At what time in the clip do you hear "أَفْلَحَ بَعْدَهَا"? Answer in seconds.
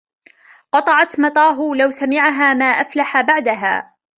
2.65-3.93